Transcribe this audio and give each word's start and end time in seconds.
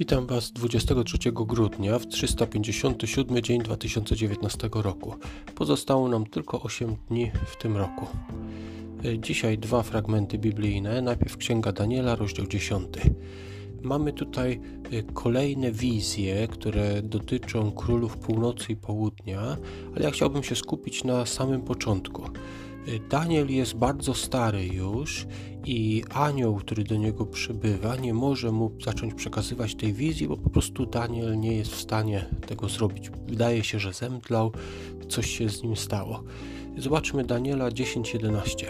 Witam 0.00 0.26
Was 0.26 0.52
23 0.52 1.18
grudnia 1.32 1.98
w 1.98 2.06
357 2.06 3.42
dzień 3.42 3.62
2019 3.62 4.68
roku. 4.72 5.14
Pozostało 5.54 6.08
nam 6.08 6.26
tylko 6.26 6.62
8 6.62 6.96
dni 7.08 7.30
w 7.46 7.56
tym 7.56 7.76
roku. 7.76 8.06
E, 9.04 9.18
dzisiaj 9.18 9.58
dwa 9.58 9.82
fragmenty 9.82 10.38
biblijne. 10.38 11.02
Najpierw 11.02 11.36
Księga 11.36 11.72
Daniela, 11.72 12.16
rozdział 12.16 12.46
10. 12.46 12.86
Mamy 13.82 14.12
tutaj 14.12 14.60
e, 14.92 15.02
kolejne 15.02 15.72
wizje, 15.72 16.48
które 16.48 17.02
dotyczą 17.02 17.72
królów 17.72 18.16
północy 18.16 18.72
i 18.72 18.76
południa, 18.76 19.56
ale 19.96 20.04
ja 20.04 20.10
chciałbym 20.10 20.42
się 20.42 20.56
skupić 20.56 21.04
na 21.04 21.26
samym 21.26 21.62
początku. 21.62 22.22
Daniel 23.10 23.50
jest 23.50 23.74
bardzo 23.74 24.14
stary 24.14 24.66
już 24.66 25.26
i 25.64 26.04
anioł, 26.10 26.56
który 26.56 26.84
do 26.84 26.96
niego 26.96 27.26
przybywa, 27.26 27.96
nie 27.96 28.14
może 28.14 28.52
mu 28.52 28.72
zacząć 28.84 29.14
przekazywać 29.14 29.74
tej 29.74 29.92
wizji, 29.92 30.28
bo 30.28 30.36
po 30.36 30.50
prostu 30.50 30.86
Daniel 30.86 31.40
nie 31.40 31.56
jest 31.56 31.70
w 31.70 31.80
stanie 31.80 32.26
tego 32.46 32.68
zrobić. 32.68 33.10
Wydaje 33.28 33.64
się, 33.64 33.78
że 33.78 33.92
zemdlał, 33.92 34.52
coś 35.08 35.30
się 35.30 35.48
z 35.48 35.62
nim 35.62 35.76
stało. 35.76 36.22
Zobaczmy 36.78 37.24
Daniela 37.24 37.68
10:11. 37.68 38.66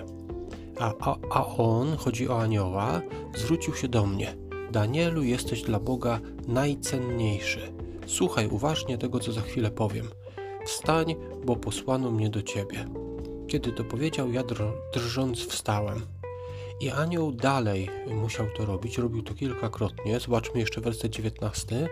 A, 0.79 0.95
a, 1.01 1.17
a 1.31 1.47
on, 1.47 1.97
chodzi 1.97 2.29
o 2.29 2.41
anioła, 2.43 3.03
zwrócił 3.35 3.75
się 3.75 3.89
do 3.89 4.07
mnie. 4.07 4.37
Danielu, 4.73 5.23
jesteś 5.23 5.63
dla 5.63 5.81
Boga 5.81 6.21
najcenniejszy. 6.49 7.73
Słuchaj 8.07 8.49
uważnie 8.49 8.99
tego, 8.99 9.21
co 9.21 9.33
za 9.33 9.41
chwilę 9.41 9.71
powiem. 9.71 10.07
Wstań, 10.67 11.15
bo 11.45 11.57
posłano 11.57 12.11
mnie 12.11 12.31
do 12.31 12.43
ciebie. 12.43 12.85
Kiedy 13.51 13.73
to 13.73 13.85
powiedział, 13.85 14.33
ja 14.33 14.43
drżąc 14.95 15.47
wstałem. 15.47 16.01
I 16.81 16.91
anioł 16.91 17.33
dalej 17.33 17.91
musiał 18.07 18.47
to 18.57 18.67
robić, 18.67 18.99
robił 18.99 19.23
to 19.23 19.35
kilkakrotnie. 19.35 20.21
Zobaczmy 20.21 20.61
jeszcze 20.61 20.81
werset 20.81 21.13
19. 21.13 21.89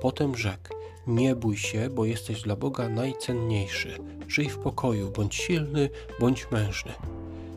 Potem 0.00 0.36
rzekł: 0.36 0.68
Nie 1.06 1.36
bój 1.36 1.56
się, 1.56 1.90
bo 1.90 2.04
jesteś 2.04 2.42
dla 2.42 2.56
Boga 2.56 2.88
najcenniejszy. 2.88 3.98
Żyj 4.28 4.48
w 4.48 4.58
pokoju, 4.58 5.10
bądź 5.10 5.34
silny, 5.34 5.90
bądź 6.20 6.50
mężny. 6.50 6.92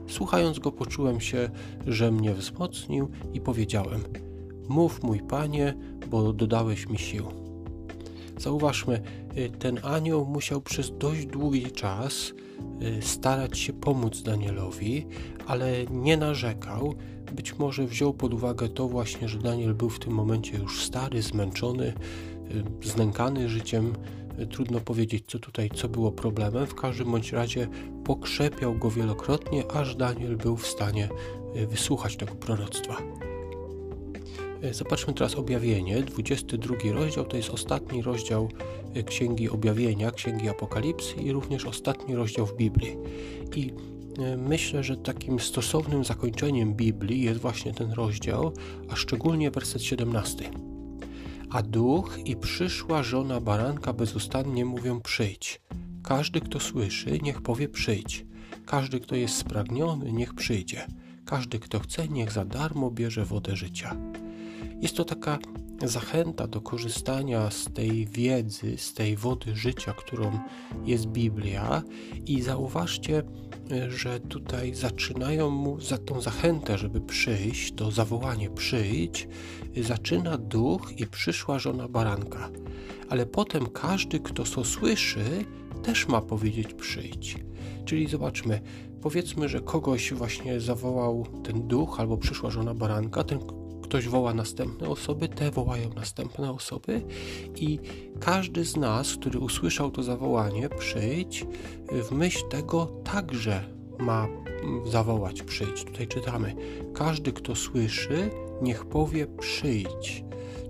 Słuchając 0.08 0.60
go, 0.60 0.72
poczułem 0.72 1.22
się, 1.22 1.50
że 1.88 2.12
mnie 2.12 2.34
wzmocnił 2.34 3.12
i 3.34 3.42
powiedziałem: 3.42 4.04
Mów, 4.68 5.04
mój 5.04 5.20
panie, 5.20 5.78
bo 6.08 6.34
dodałeś 6.34 6.88
mi 6.88 6.98
sił. 6.98 7.47
Zauważmy, 8.38 9.02
y, 9.38 9.50
ten 9.50 9.80
anioł 9.84 10.26
musiał 10.26 10.62
przez 10.62 10.98
dość 10.98 11.26
długi 11.26 11.72
czas 11.72 12.34
y, 12.82 13.02
starać 13.02 13.60
się 13.60 13.74
pomóc 13.74 14.22
Danielowi, 14.22 15.06
ale 15.48 15.86
nie 15.86 16.18
narzekał. 16.18 16.96
Być 17.32 17.58
może 17.60 17.88
wziął 17.88 18.14
pod 18.14 18.34
uwagę 18.34 18.70
to 18.70 18.88
właśnie, 18.88 19.30
że 19.30 19.40
Daniel 19.40 19.74
był 19.74 19.90
w 19.90 20.00
tym 20.00 20.14
momencie 20.14 20.58
już 20.58 20.84
stary, 20.84 21.22
zmęczony, 21.22 21.94
y, 22.84 22.88
znękany 22.88 23.50
życiem. 23.50 23.94
Trudno 24.52 24.80
powiedzieć, 24.80 25.24
co 25.28 25.40
tutaj, 25.40 25.70
co 25.76 25.90
było 25.90 26.12
problemem. 26.12 26.68
W 26.68 26.76
każdym 26.76 27.12
bądź 27.12 27.32
razie 27.32 27.68
pokrzepiał 28.04 28.76
go 28.76 28.92
wielokrotnie, 28.92 29.72
aż 29.72 29.96
Daniel 29.96 30.38
był 30.38 30.58
w 30.58 30.68
stanie 30.68 31.10
wysłuchać 31.68 32.18
tego 32.18 32.36
proroctwa. 32.36 32.98
E, 34.62 34.74
zobaczmy 34.74 35.14
teraz 35.14 35.36
objawienie, 35.36 36.02
22 36.02 36.76
rozdział, 36.94 37.26
to 37.26 37.38
jest 37.38 37.50
ostatni 37.50 38.02
rozdział 38.02 38.50
e, 38.94 39.04
Księgi 39.04 39.50
Objawienia, 39.50 40.12
Księgi 40.12 40.50
Apokalipsy 40.50 41.16
i 41.16 41.32
również 41.32 41.66
ostatni 41.66 42.16
rozdział 42.16 42.46
w 42.46 42.56
Biblii. 42.56 42.98
I 43.56 43.74
e, 44.20 44.38
myślę, 44.38 44.84
że 44.84 44.98
takim 44.98 45.40
stosownym 45.40 46.04
zakończeniem 46.04 46.74
Biblii 46.74 47.22
jest 47.22 47.40
właśnie 47.40 47.74
ten 47.74 47.92
rozdział, 47.92 48.52
a 48.90 48.96
szczególnie 48.96 49.52
werset 49.52 49.84
17. 49.84 50.50
A 51.50 51.62
duch 51.62 52.20
i 52.26 52.36
przyszła 52.36 53.04
żona 53.04 53.42
baranka 53.42 53.94
bezustannie 53.94 54.66
mówią 54.66 55.02
przyjdź. 55.02 55.62
Każdy, 56.04 56.42
kto 56.42 56.60
słyszy, 56.60 57.20
niech 57.22 57.42
powie 57.42 57.70
przyjdź. 57.70 58.26
Każdy, 58.66 59.00
kto 59.00 59.16
jest 59.16 59.36
spragniony, 59.36 60.14
niech 60.14 60.34
przyjdzie. 60.34 60.88
Każdy, 61.26 61.60
kto 61.60 61.80
chce, 61.80 62.08
niech 62.08 62.32
za 62.32 62.46
darmo 62.46 62.92
bierze 62.92 63.26
wodę 63.26 63.56
życia. 63.56 63.96
Jest 64.82 64.98
to 64.98 65.06
taka 65.06 65.40
zachęta 65.84 66.48
do 66.48 66.62
korzystania 66.62 67.50
z 67.50 67.66
tej 67.74 68.06
wiedzy, 68.06 68.78
z 68.78 68.94
tej 68.94 69.16
wody 69.16 69.56
życia, 69.56 69.94
którą 69.94 70.40
jest 70.86 71.06
Biblia, 71.06 71.84
i 72.26 72.42
zauważcie, 72.42 73.24
że 73.88 74.20
tutaj 74.20 74.74
zaczynają 74.76 75.50
mu 75.50 75.82
za 75.82 75.98
tą 75.98 76.22
zachętę, 76.22 76.78
żeby 76.78 77.02
przyjść, 77.02 77.74
to 77.74 77.92
zawołanie 77.92 78.50
przyjdź, 78.50 79.28
zaczyna 79.82 80.38
duch 80.38 81.00
i 81.00 81.08
przyszła 81.08 81.60
żona 81.60 81.88
baranka. 81.88 82.50
Ale 83.10 83.26
potem 83.26 83.66
każdy, 83.66 84.20
kto 84.20 84.44
to 84.44 84.64
słyszy, 84.64 85.46
też 85.84 86.08
ma 86.08 86.22
powiedzieć 86.22 86.74
przyjdź. 86.74 87.38
Czyli 87.86 88.08
zobaczmy, 88.08 88.62
powiedzmy, 89.02 89.50
że 89.50 89.62
kogoś 89.62 90.14
właśnie 90.14 90.60
zawołał 90.60 91.26
ten 91.44 91.68
duch 91.68 92.00
albo 92.00 92.18
przyszła 92.18 92.50
żona 92.50 92.74
baranka, 92.74 93.24
ten 93.24 93.40
ktoś 93.88 94.08
woła 94.08 94.34
następne 94.34 94.90
osoby, 94.90 95.30
te 95.30 95.52
wołają 95.52 95.90
następne 95.94 96.52
osoby 96.52 97.02
i 97.56 97.80
każdy 98.20 98.66
z 98.66 98.76
nas, 98.76 99.16
który 99.16 99.40
usłyszał 99.40 99.92
to 99.92 100.04
zawołanie, 100.04 100.70
przyjdź, 100.70 101.46
w 101.92 102.12
myśl 102.12 102.48
tego 102.50 102.86
także 102.86 103.64
ma 104.00 104.28
zawołać 104.86 105.44
przyjdź. 105.44 105.84
Tutaj 105.84 106.08
czytamy: 106.08 106.56
Każdy, 106.94 107.34
kto 107.34 107.56
słyszy, 107.56 108.30
niech 108.62 108.86
powie 108.86 109.28
przyjdź. 109.28 110.24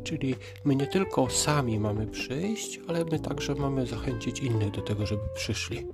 Czyli 0.03 0.35
my 0.65 0.75
nie 0.75 0.87
tylko 0.87 1.29
sami 1.29 1.79
mamy 1.79 2.07
przyjść, 2.07 2.79
ale 2.87 3.05
my 3.05 3.19
także 3.19 3.55
mamy 3.55 3.85
zachęcić 3.85 4.39
innych 4.39 4.71
do 4.71 4.81
tego, 4.81 5.05
żeby 5.05 5.23
przyszli. 5.35 5.87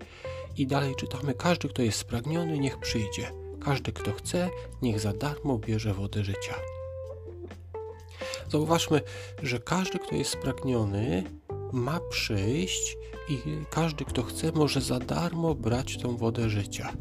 I 0.58 0.68
dalej 0.68 0.96
czytamy: 0.96 1.34
Każdy, 1.34 1.70
kto 1.70 1.82
jest 1.82 1.98
spragniony, 1.98 2.60
niech 2.60 2.80
przyjdzie. 2.80 3.32
Każdy, 3.66 3.92
kto 3.92 4.12
chce, 4.12 4.50
niech 4.82 5.00
za 5.00 5.14
darmo 5.14 5.58
bierze 5.58 5.94
wodę 5.94 6.24
życia. 6.24 6.56
Zauważmy, 8.52 9.02
że 9.44 9.60
każdy, 9.60 10.00
kto 10.00 10.16
jest 10.16 10.32
spragniony, 10.32 11.24
ma 11.72 12.00
przyjść 12.10 12.98
i 13.30 13.38
każdy, 13.70 14.06
kto 14.06 14.24
chce, 14.24 14.52
może 14.52 14.82
za 14.82 15.00
darmo 15.00 15.56
brać 15.56 15.98
tą 15.98 16.18
wodę 16.18 16.50
życia. 16.50 16.94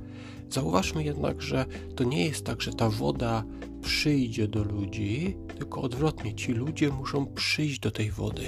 Zauważmy 0.52 1.04
jednak, 1.04 1.42
że 1.42 1.64
to 1.96 2.04
nie 2.04 2.26
jest 2.26 2.46
tak, 2.46 2.62
że 2.62 2.72
ta 2.72 2.88
woda 2.88 3.44
przyjdzie 3.82 4.48
do 4.48 4.64
ludzi, 4.64 5.36
tylko 5.58 5.82
odwrotnie, 5.82 6.34
ci 6.34 6.52
ludzie 6.52 6.88
muszą 6.88 7.26
przyjść 7.26 7.80
do 7.80 7.90
tej 7.90 8.10
wody. 8.10 8.42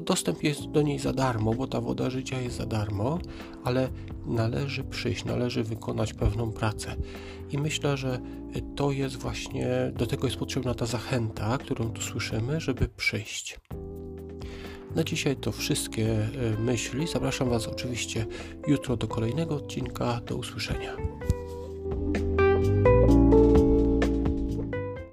Dostęp 0.00 0.42
jest 0.42 0.70
do 0.70 0.82
niej 0.82 0.98
za 0.98 1.12
darmo, 1.12 1.54
bo 1.54 1.66
ta 1.66 1.80
woda 1.80 2.10
życia 2.10 2.40
jest 2.40 2.56
za 2.56 2.66
darmo, 2.66 3.18
ale 3.64 3.88
należy 4.26 4.84
przyjść, 4.84 5.24
należy 5.24 5.64
wykonać 5.64 6.14
pewną 6.14 6.52
pracę. 6.52 6.96
I 7.50 7.58
myślę, 7.58 7.96
że 7.96 8.20
to 8.76 8.90
jest 8.90 9.16
właśnie, 9.16 9.92
do 9.96 10.06
tego 10.06 10.26
jest 10.26 10.36
potrzebna 10.36 10.74
ta 10.74 10.86
zachęta, 10.86 11.58
którą 11.58 11.90
tu 11.90 12.02
słyszymy, 12.02 12.60
żeby 12.60 12.88
przyjść. 12.88 13.60
Na 14.94 15.04
dzisiaj 15.04 15.36
to 15.36 15.52
wszystkie 15.52 16.06
e, 16.06 16.28
myśli. 16.58 17.06
Zapraszam 17.06 17.50
Was 17.50 17.66
oczywiście 17.66 18.26
jutro 18.66 18.96
do 18.96 19.08
kolejnego 19.08 19.56
odcinka. 19.56 20.20
Do 20.26 20.36
usłyszenia. 20.36 20.96